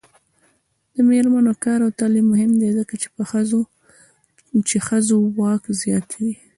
د 0.93 0.95
میرمنو 1.09 1.53
کار 1.63 1.79
او 1.85 1.91
تعلیم 1.99 2.25
مهم 2.33 2.51
دی 2.59 2.69
ځکه 2.79 2.93
چې 4.69 4.77
ښځو 4.87 5.17
واک 5.39 5.63
زیاتوي. 5.81 6.33